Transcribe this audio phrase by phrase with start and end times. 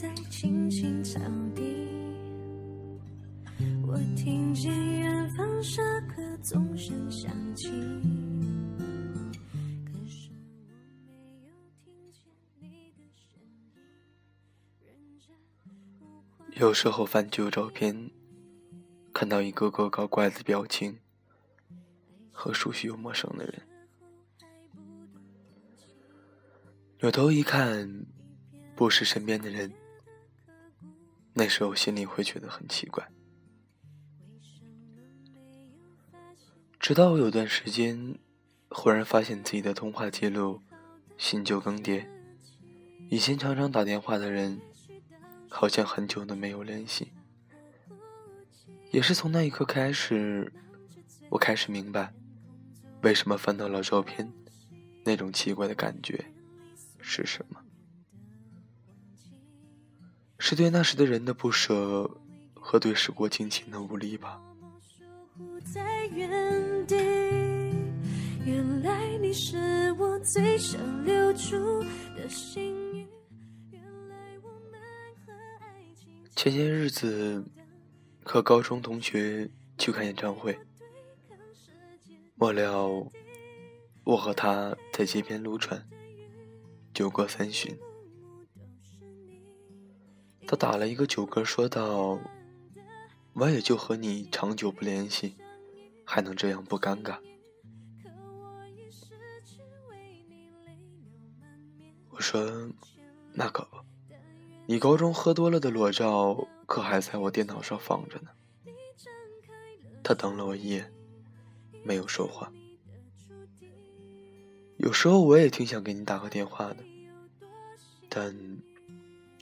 [0.00, 1.20] 在青青草
[1.54, 1.62] 地。
[3.86, 7.68] 我听见远方下课钟声响起。
[9.84, 10.36] 可是我
[11.42, 11.54] 没有
[11.84, 12.22] 听见
[12.70, 13.28] 你的声
[16.50, 16.58] 音。
[16.58, 18.10] 有时候翻旧照片，
[19.12, 20.98] 看到一个个搞怪的表情
[22.32, 23.60] 和熟悉又陌生的人，
[27.00, 28.06] 扭头一看，
[28.74, 29.70] 不是身边的人，
[31.40, 33.10] 那时候心里会觉得很奇怪。
[36.78, 38.18] 直到我有段时间，
[38.68, 40.60] 忽然发现自己的通话记录
[41.16, 42.06] 新旧更迭，
[43.08, 44.60] 以前常常打电话的人，
[45.48, 47.10] 好像很久都没有联系。
[48.90, 50.52] 也是从那一刻开始，
[51.30, 52.12] 我开始明白，
[53.00, 54.30] 为什么翻到老照片，
[55.06, 56.22] 那种奇怪的感觉
[57.00, 57.62] 是什么？
[60.42, 62.10] 是对那时的人的不舍，
[62.54, 64.40] 和对时过境迁的无力吧。
[76.34, 77.44] 前些日子
[78.24, 80.58] 和高中同学去看演唱会，
[82.34, 82.88] 末了
[84.04, 85.86] 我和他在街边撸串，
[86.94, 87.78] 酒过三巡。
[90.50, 92.18] 他打了一个酒嗝，说道
[93.34, 95.36] ：“我也就和你长久不联系，
[96.04, 97.18] 还能这样不尴尬。”
[102.10, 102.68] 我说
[103.32, 103.76] ：“那可不，
[104.66, 108.30] 你高中喝多了的裸照可还在我电脑上放着呢。”
[110.02, 110.92] 他瞪了我一眼，
[111.84, 112.52] 没有说话。
[114.78, 116.78] 有时候我也挺想给你打个电话的，
[118.08, 118.36] 但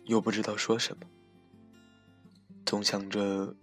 [0.08, 1.06] 又不知道说什么，
[2.64, 3.54] 总想着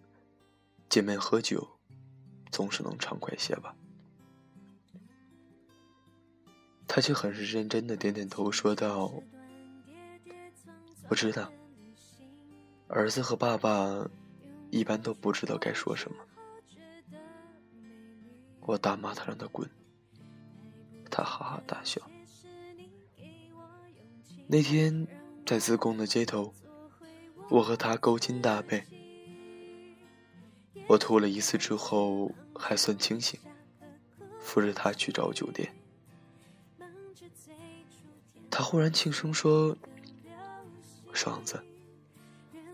[0.87, 1.67] 见面喝酒，
[2.51, 3.75] 总是能畅快些吧。
[6.87, 9.11] 他却很是认真的点点头，说道
[11.09, 11.51] ：“我知道，
[12.87, 14.07] 儿子和爸爸
[14.69, 16.17] 一般都不知道该说什么。”
[18.61, 19.67] 我大骂他，让他滚。
[21.09, 21.99] 他哈哈大笑。
[24.47, 25.07] 那天
[25.45, 26.53] 在自贡的街头，
[27.49, 28.83] 我和他勾肩搭背。
[30.87, 33.39] 我吐了一次之后还算清醒，
[34.39, 35.71] 扶着他去找酒店。
[38.49, 39.77] 他忽然轻声说
[41.13, 41.63] ：“爽子，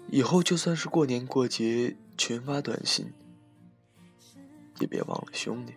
[0.09, 3.11] 以后就算是过年过节群发短信，
[4.79, 5.73] 也别忘了兄弟。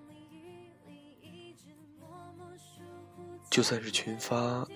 [3.50, 4.68] 就算是群发，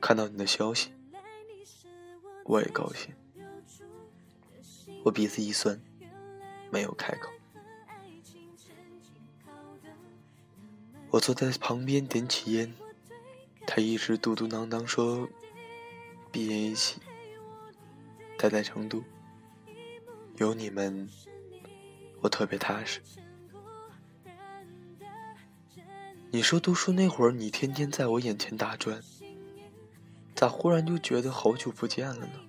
[0.00, 0.90] 看到你的消息，
[2.46, 3.14] 我也高兴。”
[5.04, 5.80] 我鼻子一酸，
[6.70, 7.30] 没有开口。
[11.10, 12.74] 我坐在旁边点起烟。
[13.66, 15.28] 他一直嘟嘟囔囔说
[16.30, 17.00] ：“毕业一起，
[18.38, 19.02] 待在成都，
[20.36, 21.08] 有你们，
[22.20, 23.00] 我特别踏实。”
[26.30, 29.02] 你说读书那会儿，你天天在我眼前打转，
[30.36, 32.40] 咋忽然就觉得好久不见了呢？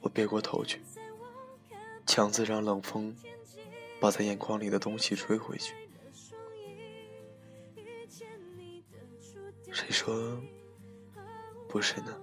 [0.00, 0.80] 我别过头去，
[2.06, 3.14] 强子让冷风
[4.00, 5.74] 把他眼眶里的东西吹回去。
[9.70, 10.40] 谁说
[11.68, 12.18] 不是呢？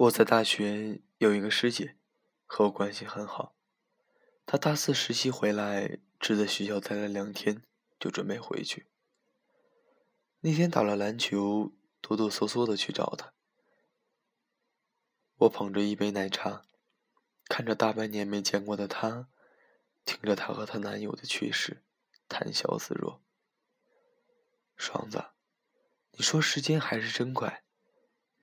[0.00, 1.98] 我在大学有一个师姐，
[2.46, 3.54] 和我关系很好。
[4.46, 7.62] 她大四实习回来，只在学校待了两天，
[7.98, 8.86] 就准备回去。
[10.40, 13.34] 那天打了篮球，哆哆嗦嗦的去找她。
[15.40, 16.64] 我捧着一杯奶茶，
[17.44, 19.28] 看着大半年没见过的她，
[20.06, 21.82] 听着她和她男友的趣事，
[22.26, 23.20] 谈笑自若。
[24.78, 25.22] 爽子，
[26.12, 27.64] 你说时间还是真快，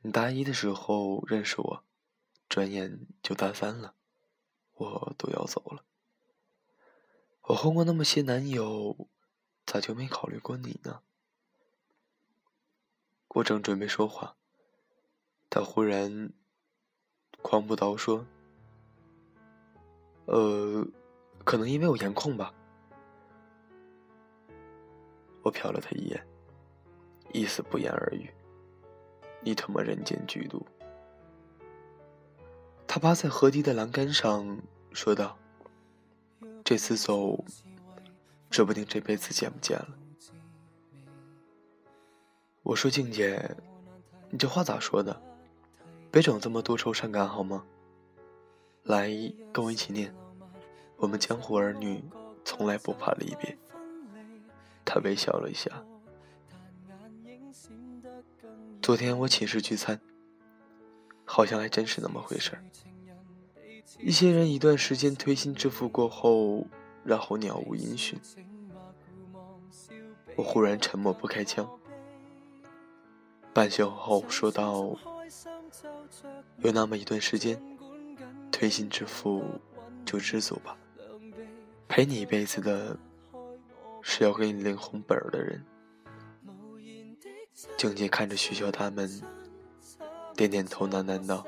[0.08, 1.84] 你大一的时候认识我，
[2.48, 3.94] 转眼就大三了，
[4.76, 5.84] 我都要走了。
[7.42, 9.10] 我换过那么些男友，
[9.66, 11.02] 咋就没考虑过你呢？
[13.28, 14.38] 我正准备说话，
[15.50, 16.32] 他忽然
[17.42, 18.26] 狂不倒说
[20.24, 20.88] ：“呃，
[21.44, 22.54] 可能因为我颜控吧。”
[25.44, 26.26] 我瞟了他一眼，
[27.34, 28.34] 意思不言而喻。
[29.48, 30.68] 你他妈人间剧毒！
[32.86, 34.60] 他趴在河堤的栏杆上
[34.92, 35.38] 说道
[36.66, 37.46] ：“这次走，
[38.50, 39.88] 指不定这辈子见不见了。”
[42.62, 43.56] 我说：“静姐，
[44.30, 45.22] 你这话咋说的？
[46.12, 47.64] 别整这么多愁善感好吗？
[48.84, 49.10] 来，
[49.54, 50.14] 跟我一起念：
[50.98, 52.04] 我们江湖儿女
[52.44, 53.58] 从来不怕离别。”
[54.84, 55.72] 他微笑了一下。
[58.88, 60.00] 昨天我寝室聚餐，
[61.26, 62.64] 好像还真是那么回事儿。
[64.00, 66.66] 一些人一段时间推心置腹过后，
[67.04, 68.18] 然后鸟无音讯。
[70.38, 71.70] 我忽然沉默不开腔，
[73.54, 74.98] 半宿后说道
[76.64, 77.62] ：“有那么一段时间，
[78.54, 79.44] 推心置腹
[80.06, 80.78] 就知足吧。
[81.90, 82.98] 陪你一辈子的，
[84.02, 85.62] 是要给你领红本儿的人。”
[87.76, 89.10] 静静看着徐潇他们，
[90.36, 91.44] 点点头，喃喃道：“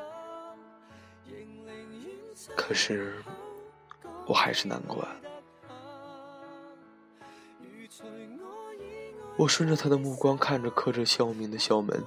[2.58, 3.22] 可是，
[4.26, 5.08] 我还是难过。”
[9.38, 12.04] 我顺着他的目光看着刻着校名的校门，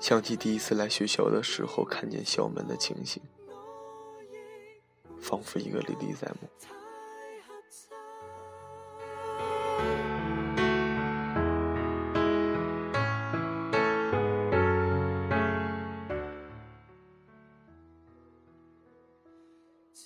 [0.00, 3.22] 想起第一次来学校的时候看见校门的情形，
[5.20, 6.48] 仿佛一个历历在目。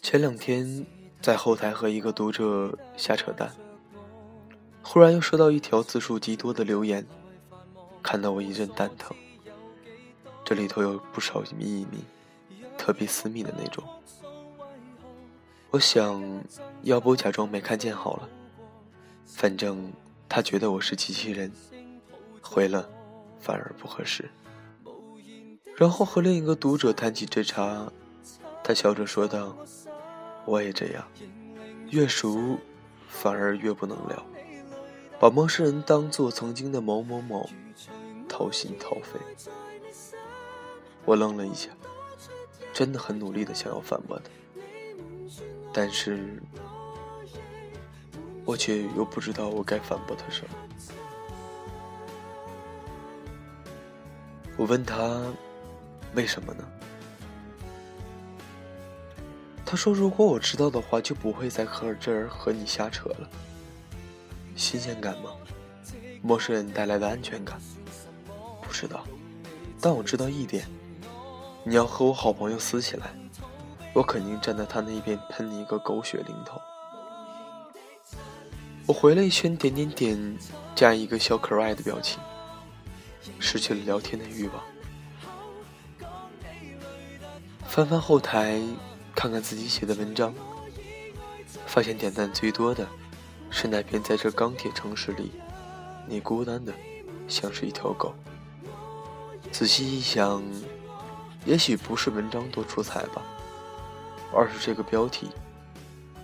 [0.03, 0.85] 前两天
[1.23, 3.53] 在后台和一个读者瞎扯淡，
[4.83, 7.07] 忽然又收到一条字数极多的留言，
[8.03, 9.17] 看得我一阵蛋疼。
[10.45, 12.05] 这里头有不少秘密，
[12.77, 13.83] 特别私密的那种。
[15.71, 16.21] 我想，
[16.83, 18.29] 要不假装没看见好了，
[19.25, 19.93] 反正
[20.29, 21.51] 他觉得我是机器人，
[22.43, 22.91] 回了
[23.41, 24.29] 反而不合适。
[25.77, 27.91] 然后和另一个读者谈起这茬，
[28.65, 29.57] 他笑着说道。
[30.45, 31.05] 我也这样，
[31.91, 32.59] 越熟
[33.09, 34.27] 反而越不能聊，
[35.21, 37.49] 把陌生人当做曾经的某某某，
[38.29, 39.21] 掏心掏肺。
[41.05, 41.71] 我愣了一下，
[42.73, 44.31] 真的很努力的想要反驳他，
[45.73, 46.43] 但是，
[48.45, 50.55] 我却又不知道我该反驳他什么。
[54.57, 55.23] 我问他，
[56.15, 56.65] 为什么呢？
[59.73, 63.27] 他说：“如果我知道的话，就不会在和这儿和你瞎扯了。
[64.55, 65.31] 新鲜感吗？
[66.21, 67.59] 陌生人带来的安全感？
[68.61, 69.03] 不知道，
[69.81, 70.67] 但我知道一点：
[71.65, 73.15] 你要和我好朋友撕起来，
[73.95, 76.61] 我肯定站在他那边喷你一个狗血淋头。”
[78.85, 80.39] 我回了一圈点点点，
[80.75, 82.21] 加一个小可爱的表情，
[83.39, 86.11] 失去了聊天的欲望。
[87.67, 88.61] 翻翻后台。
[89.15, 90.35] 看看自己写的文章，
[91.67, 92.87] 发现点赞最多的
[93.51, 95.31] 是那篇在这钢铁城市里，
[96.09, 96.73] 你孤单的
[97.29, 98.15] 像是一条狗。
[99.53, 100.43] 仔细一想，
[101.45, 103.23] 也许不是文章多出彩吧，
[104.35, 105.29] 而是这个标题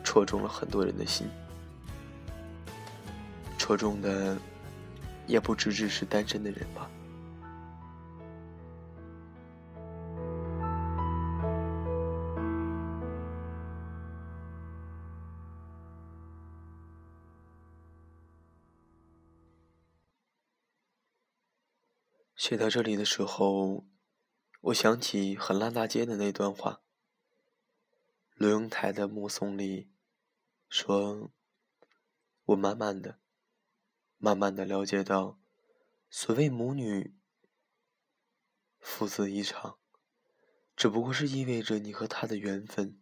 [0.02, 1.28] 戳中了很多人的心，
[3.58, 4.36] 戳中的
[5.26, 6.90] 也不只只是单身的人吧。
[22.48, 23.84] 写到这里的时候，
[24.62, 26.80] 我想起很烂大街的那段话。
[28.36, 29.90] 罗永台的《目送》里
[30.66, 31.30] 说
[32.46, 33.18] ：“我慢慢的、
[34.16, 35.38] 慢慢的了解到，
[36.08, 37.14] 所谓母女
[38.78, 39.78] 父子一场，
[40.74, 42.98] 只不过是意味着你和他的缘分，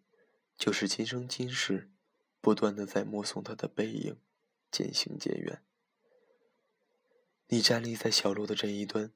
[0.59, 1.93] 就是今生今世，
[2.41, 4.21] 不断的在目送他的背影
[4.73, 5.65] 渐行渐远。
[7.47, 9.12] 你站立在小路的这一端。”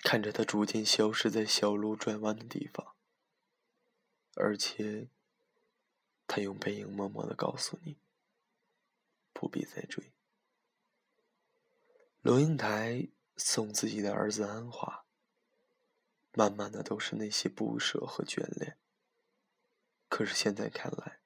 [0.00, 2.94] 看着他逐渐消失在小路转弯的地方，
[4.36, 5.08] 而且，
[6.26, 7.98] 他用背影默默的告诉你，
[9.32, 10.12] 不必再追。
[12.22, 15.06] 龙应台送自己的儿子安华，
[16.32, 18.78] 满满的都是那些不舍和眷恋。
[20.08, 21.20] 可是现在看来，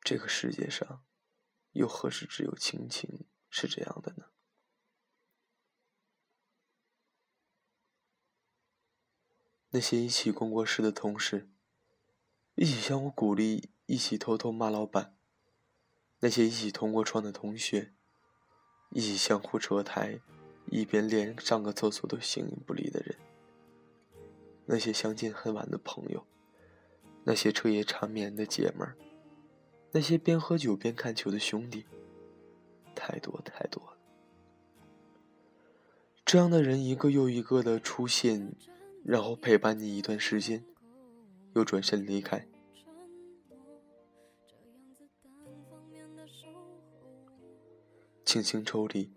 [0.00, 1.04] 这个世界上，
[1.72, 4.30] 又何时只有亲情是这样的呢？
[9.76, 11.50] 那些一起共过事的同事，
[12.54, 15.12] 一起相互鼓励，一起偷偷骂老板；
[16.20, 17.92] 那些一起同过窗的同学，
[18.88, 20.18] 一起相互扯台，
[20.70, 23.16] 一边连上个厕所都形影不离的人，
[24.64, 26.24] 那些相见恨晚的朋友，
[27.24, 28.96] 那些彻夜缠绵的姐们儿，
[29.92, 31.84] 那些边喝酒边看球的兄弟，
[32.94, 33.98] 太多太多了。
[36.24, 38.54] 这样的人一个又一个的出现，
[39.06, 40.64] 然后陪伴你一段时间，
[41.54, 42.44] 又转身离开。
[48.24, 49.08] 轻轻抽离，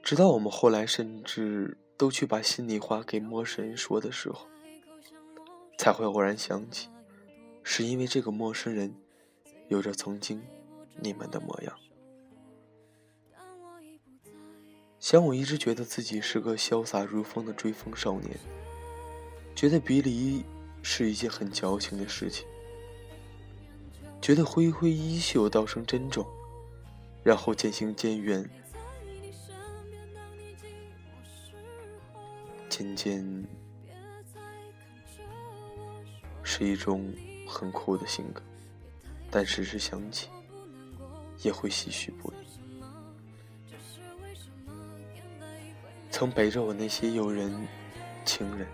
[0.00, 4.46] 直到我们后来甚至都去把心里话给陌生人说的时候，
[5.76, 6.88] 才会偶然想起，
[7.64, 8.94] 是因为这个陌生人
[9.66, 10.40] 有着曾经
[11.00, 11.76] 你们的模样。
[15.02, 18.38] 想我一直觉得自己是个潇洒如风的追风少年，
[19.52, 20.44] 觉得别离
[20.80, 22.46] 是一件很矫情的事情，
[24.20, 26.24] 觉得挥挥衣袖道声珍重。
[27.24, 28.48] 然后渐行渐远，
[32.68, 33.44] 渐渐
[36.44, 37.12] 是一种
[37.48, 38.40] 很酷的性格，
[39.32, 40.28] 但时时想起，
[41.42, 42.41] 也会唏嘘不已。
[46.12, 47.50] 曾陪着我那些友人、
[48.22, 48.68] 情人，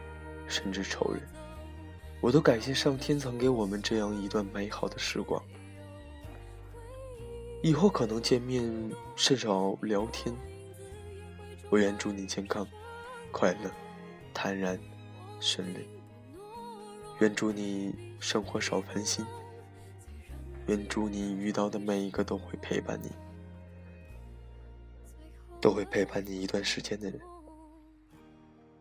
[0.49, 1.23] 甚至仇人，
[2.21, 5.41] 我都感谢上天曾给我们这样一段美好的时光。
[7.63, 8.63] 以后可能见面
[9.15, 10.35] 甚少聊天。
[11.71, 12.67] 我愿祝你健康、
[13.31, 13.71] 快乐、
[14.35, 14.79] 坦然、
[15.39, 15.89] 顺利。
[17.21, 19.25] 愿祝你生活少烦心。
[20.67, 23.11] 愿祝你遇到的每一个都会陪伴你，
[25.61, 27.21] 都会陪伴你一段时间的人。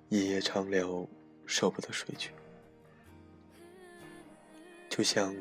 [0.10, 1.06] 夜夜长聊，
[1.46, 2.32] 舍不得睡去，
[4.90, 5.36] 就像。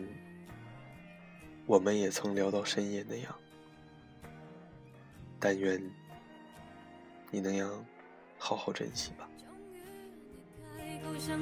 [1.69, 3.35] 我们也曾聊到深夜那样，
[5.41, 5.83] 但愿
[7.29, 7.85] 你能样
[8.39, 9.29] 好好珍惜吧。
[11.19, 11.33] 虽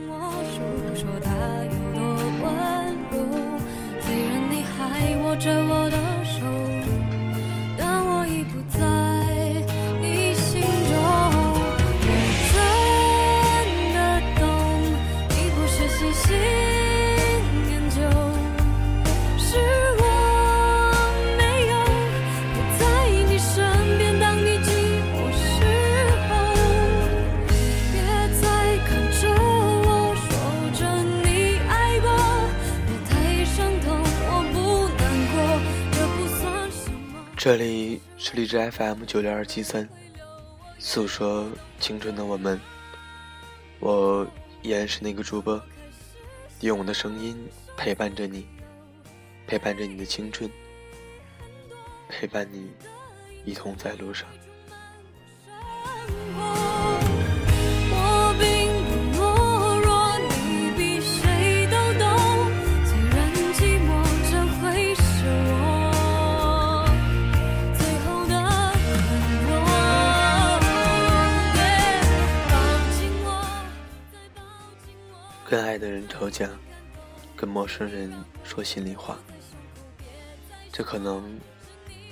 [4.24, 6.34] 然你还握着我的手。
[37.44, 39.86] 这里是荔枝 FM 九六二七三，
[40.78, 41.46] 诉说
[41.78, 42.58] 青春的我们，
[43.80, 44.26] 我
[44.62, 45.62] 依然是那个主播，
[46.60, 47.36] 用我的声音
[47.76, 48.46] 陪伴着你，
[49.46, 50.50] 陪伴着你的青春，
[52.08, 52.70] 陪伴你
[53.44, 54.26] 一同在路上。
[75.54, 76.50] 跟爱的人吵架，
[77.36, 79.16] 跟陌生人说心里话，
[80.72, 81.38] 这可能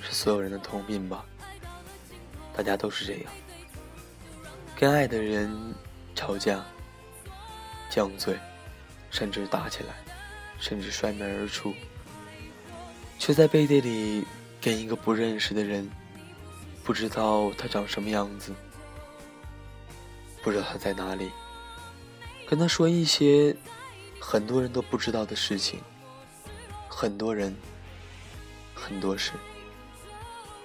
[0.01, 1.25] 是所有人的通病吧。
[2.55, 3.23] 大家都是这样，
[4.77, 5.75] 跟爱的人
[6.15, 6.63] 吵架、
[7.91, 8.39] 犟嘴，
[9.11, 9.93] 甚至打起来，
[10.57, 11.73] 甚至摔门而出，
[13.19, 14.25] 却在背地里
[14.61, 15.91] 跟一个不认识的人，
[16.81, 18.53] 不知道他长什么样子，
[20.41, 21.29] 不知道他在哪里。
[22.47, 23.55] 跟他说一些
[24.19, 25.79] 很多人都不知道的事情，
[26.87, 27.55] 很多人，
[28.75, 29.31] 很多事，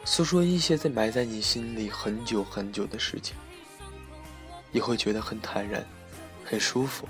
[0.05, 3.35] 诉说一些在埋在你心里很久很久的事情，
[4.71, 5.87] 你会觉得很坦然，
[6.45, 7.09] 很舒服，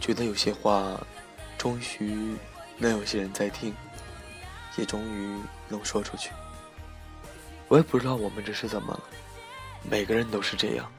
[0.00, 0.98] 觉得有些话
[1.56, 2.34] 终于
[2.78, 3.72] 能有些人在听，
[4.76, 6.30] 也终于能说出去。
[7.68, 9.04] 我也不知道我们这是怎么了，
[9.88, 10.90] 每个人都是这样，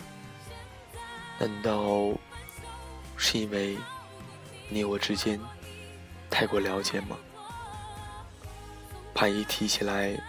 [1.40, 2.18] 难道？
[3.18, 3.78] 是因为
[4.70, 5.40] 你我之间
[6.30, 7.18] 太过了解吗？
[9.14, 10.20] 怕一提起来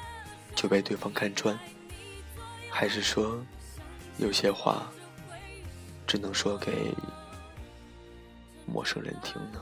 [0.54, 1.58] 就被对方看穿，
[2.70, 3.42] 还是说
[4.18, 4.86] 有些话
[6.06, 6.94] 只能说给
[8.66, 9.60] 陌生人听呢？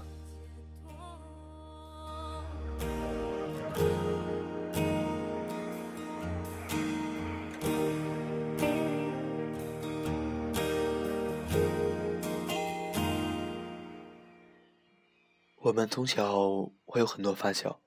[15.72, 17.80] 我们从小会有很多发小，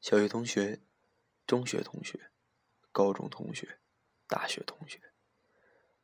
[0.00, 0.80] 小学同学、
[1.46, 2.18] 中学同学、
[2.90, 3.78] 高中同学、
[4.26, 5.00] 大学同学，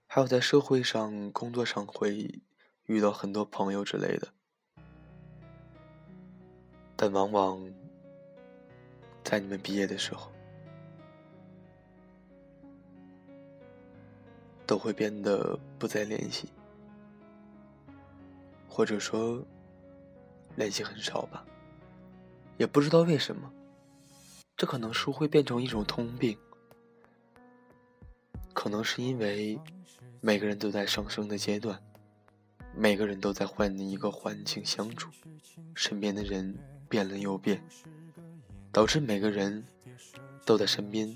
[0.06, 2.40] 还有在社会上、工作上会
[2.84, 4.32] 遇到很多朋友之类的。
[6.94, 7.68] 但往往
[9.24, 10.30] 在你们毕业的时候，
[14.64, 16.48] 都会变得不再联系，
[18.68, 19.44] 或者说
[20.56, 21.44] 联系很少吧。
[22.56, 23.50] 也不知道为什么，
[24.56, 26.38] 这可能是会变成一种通病。
[28.52, 29.60] 可能是因为
[30.20, 31.82] 每个人都在上升的阶段，
[32.74, 35.10] 每个人都在换一个环境相处，
[35.74, 36.56] 身边的人
[36.88, 37.62] 变了又变，
[38.70, 39.64] 导致每个人
[40.46, 41.12] 都在身边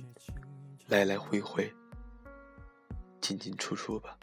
[0.88, 1.72] 来来回回、
[3.20, 4.18] 进进出出吧。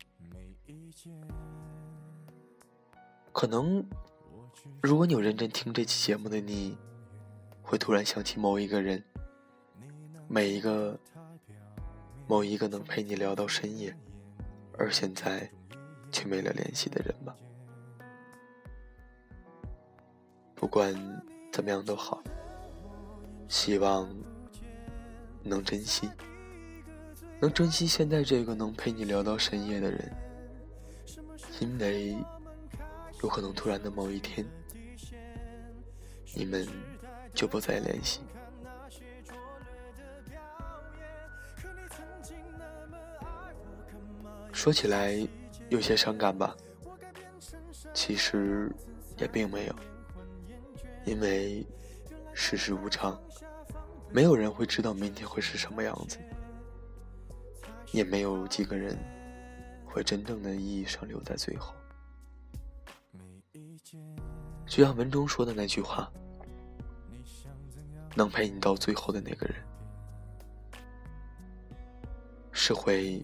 [3.31, 3.83] 可能，
[4.81, 6.77] 如果你有认真听这期节目的你，
[7.61, 9.03] 会突然想起某一个人，
[10.27, 10.99] 每一个。
[12.27, 13.95] 某一个能陪你聊到深夜，
[14.79, 15.47] 而现在
[16.11, 17.35] 却没了联系的人吧。
[20.55, 20.91] 不管
[21.51, 22.19] 怎么样都好，
[23.47, 24.09] 希望
[25.43, 26.09] 能珍惜，
[27.39, 30.11] 能珍惜现在这个能陪你聊到深夜的人，
[31.59, 32.17] 因为
[33.25, 34.45] 有可能突然的某一天，
[36.35, 36.67] 你们
[37.33, 38.21] 就不再联系。
[44.53, 45.27] 说起来
[45.69, 46.55] 有些伤感吧，
[47.95, 48.71] 其实
[49.17, 49.75] 也并没有，
[51.03, 51.65] 因为
[52.31, 53.19] 世事无常，
[54.11, 56.19] 没有人会知道明天会是什么样子，
[57.91, 58.95] 也没有几个人
[59.83, 61.73] 会真正的意义上留在最后。
[64.67, 66.11] 就像文中说的那句话
[68.15, 69.55] ：“能陪你到最后的那个人，
[72.51, 73.23] 是会。”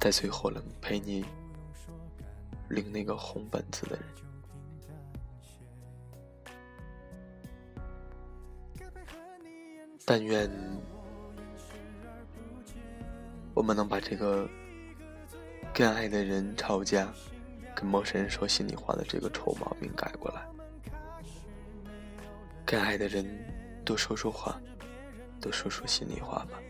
[0.00, 1.22] 在最后能陪你
[2.70, 3.98] 领那个红本子的
[8.78, 8.88] 人，
[10.06, 10.50] 但愿
[13.52, 14.48] 我们能把这个
[15.74, 17.12] 跟爱的人吵架、
[17.74, 20.46] 跟陌生人说心里话的这个臭毛病改过来，
[22.64, 23.24] 跟爱的人
[23.84, 24.60] 多说说话，
[25.40, 26.60] 多说说心里话吧。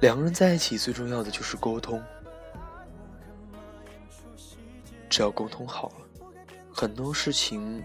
[0.00, 2.02] 两个人在一起最重要的就是沟通，
[5.08, 6.26] 只要沟通好了，
[6.72, 7.82] 很多事情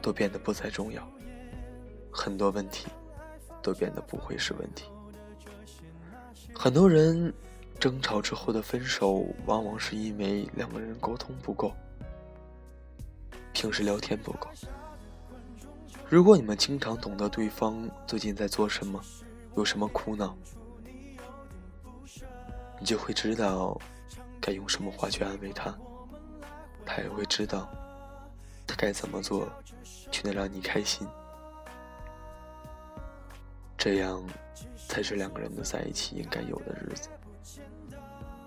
[0.00, 1.06] 都变得不再重要，
[2.10, 2.86] 很多问题
[3.62, 4.86] 都变得不会是问题。
[6.54, 7.32] 很多人
[7.82, 11.74] 争吵之后的分手，往往是因为两个人沟通不够，
[13.52, 14.48] 平时聊天不够。
[16.08, 19.02] 如果你们经常懂得对方最近在做什么，
[19.56, 20.32] 有什么苦恼。
[22.78, 23.76] 你就会知道
[24.40, 25.76] 该用什么话去安慰他，
[26.86, 27.68] 他也会知道
[28.64, 29.48] 他该怎么做
[30.12, 31.04] 去能让你开心，
[33.76, 34.24] 这样
[34.86, 37.08] 才是两个人的在一起应该有的日子，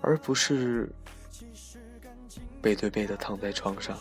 [0.06, 0.88] 而不是
[2.62, 3.98] 背对背的躺在床上，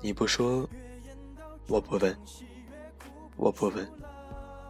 [0.00, 0.68] 你不说，
[1.66, 2.16] 我不问，
[3.36, 3.90] 我不问，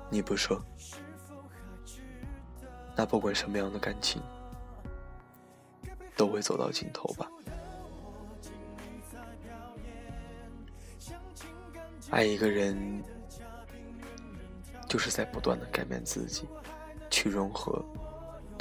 [0.09, 0.59] 你不说。
[2.97, 4.23] 那不管什么样的感情，
[6.17, 7.31] 都会走到尽头吧。
[12.09, 13.05] 爱一个人，
[14.89, 16.49] 就是在不断的改变自己，
[17.11, 17.85] 去融合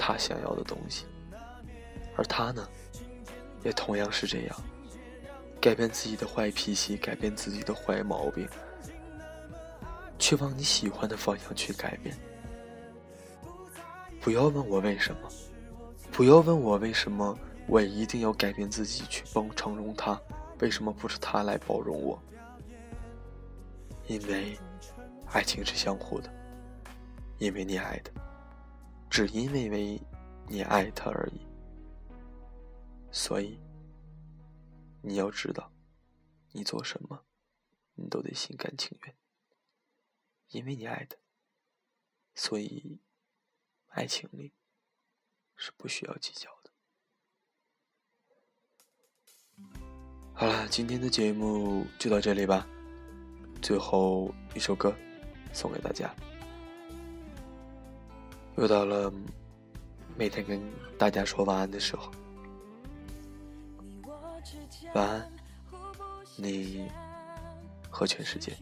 [0.05, 1.05] 他想要的东西，
[2.17, 2.67] 而他呢，
[3.63, 4.63] 也同样是这样，
[5.61, 8.45] 改变自己的坏脾气，改变自己的坏毛病，
[10.19, 12.13] 去往你喜欢的方向去改变。
[14.19, 15.29] 不要问我为什么，
[16.11, 20.19] 不要问我为什么，我一定要改变自己去帮承容他，
[20.59, 22.21] 为什么不是他来包容我？
[24.07, 24.59] 因为
[25.31, 26.29] 爱情是相互的，
[27.37, 28.11] 因为你爱的，
[29.13, 30.01] 只因为为
[30.47, 31.39] 你爱他而已。
[33.11, 33.59] 所以
[35.03, 35.71] 你要知道，
[36.51, 37.23] 你做什么，
[37.93, 39.15] 你都得心甘情愿，
[40.47, 41.15] 因为你爱他，
[42.33, 42.99] 所以。
[43.89, 44.51] 爱情里
[45.55, 46.71] 是不需要计较的。
[50.33, 52.67] 好了，今天的节目就到这里吧。
[53.61, 54.91] 最后一首歌
[55.53, 56.11] 送给大家。
[58.57, 59.11] 又到了
[60.15, 60.61] 每天跟
[60.97, 62.11] 大家说晚安的时候。
[64.93, 65.27] 晚安，
[66.35, 66.87] 你
[67.89, 68.53] 和全世界。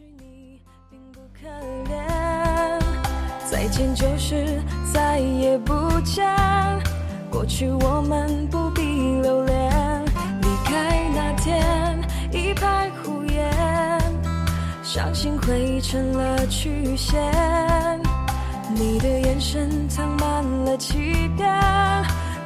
[3.50, 4.62] 再见就是
[4.94, 6.26] 再也不见。
[7.30, 8.80] 过去我们不必
[9.20, 10.04] 留恋，
[10.40, 12.00] 离开那天
[12.32, 14.00] 一派胡言，
[14.82, 17.41] 相信会成了曲线。
[19.52, 21.46] 深藏满了欺骗，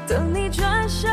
[0.09, 1.09] 等你转身，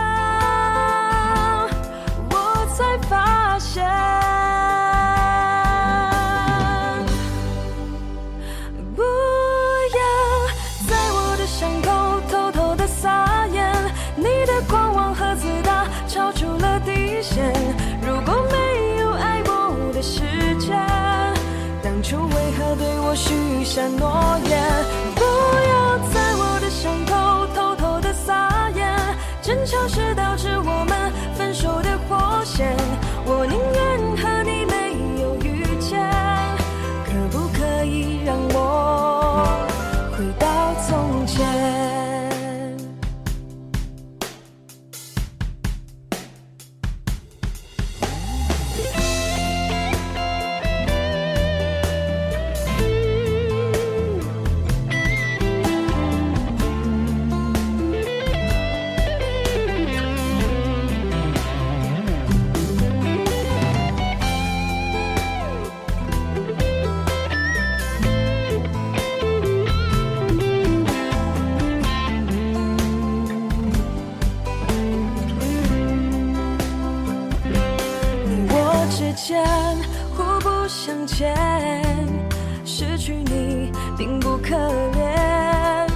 [84.43, 84.55] 可
[84.97, 85.87] 怜。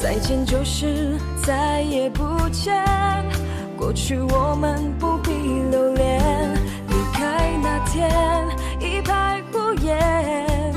[0.00, 2.84] 再见就是再也不见，
[3.76, 5.30] 过去我们不必
[5.70, 6.20] 留恋。
[6.88, 8.10] 离开那天
[8.80, 10.72] 一派胡言，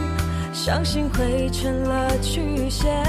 [0.53, 3.03] 伤心汇成了曲线。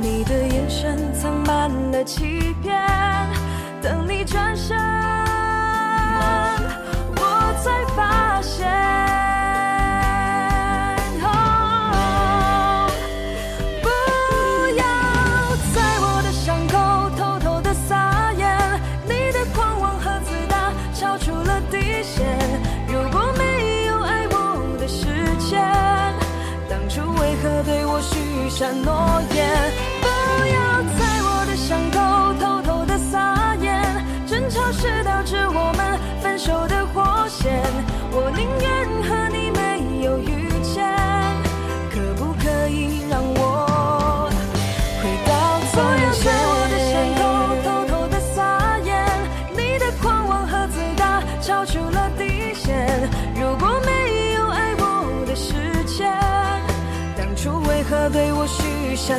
[0.00, 2.76] 你的眼神藏满了欺骗，
[3.80, 4.76] 等你转身，
[7.14, 9.11] 我才发现。
[28.02, 29.72] 许下诺言？
[30.00, 30.06] 不
[30.46, 31.11] 要再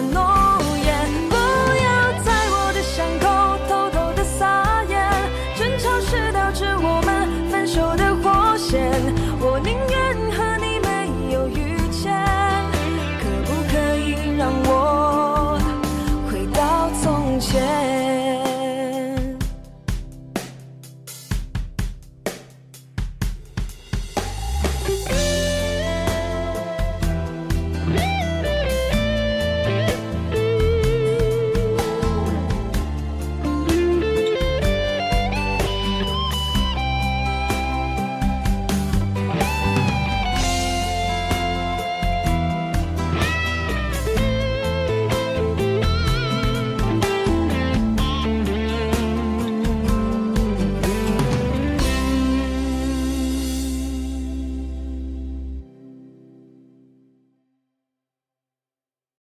[0.01, 0.62] No.